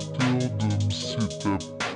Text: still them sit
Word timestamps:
still 0.00 0.48
them 0.58 0.90
sit 0.90 1.89